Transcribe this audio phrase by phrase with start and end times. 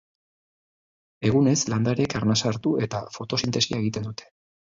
[1.29, 1.35] Egunez,
[1.73, 4.27] landareek arnasa hartu, eta fotosintesia egiten dute.